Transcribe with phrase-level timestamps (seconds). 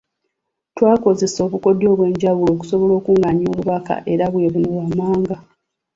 [0.75, 5.35] Twakozesa obukodyo obw'enjawulo okusobola okukungaanya obubaka era nga bwe buno wammanga.